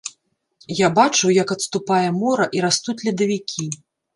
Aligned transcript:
Я 0.79 0.87
бачыў, 0.99 1.33
як 1.43 1.53
адступае 1.57 2.07
мора 2.21 2.49
і 2.59 2.65
растаюць 2.67 2.99
ледавікі. 3.07 3.71